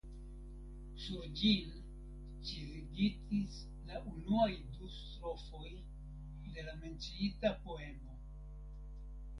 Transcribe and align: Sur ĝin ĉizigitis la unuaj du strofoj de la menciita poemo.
Sur 1.01 1.25
ĝin 1.41 1.75
ĉizigitis 2.51 3.59
la 3.91 4.01
unuaj 4.13 4.49
du 4.79 4.91
strofoj 4.97 5.71
de 6.57 6.69
la 6.71 6.77
menciita 6.83 7.55
poemo. 7.69 8.21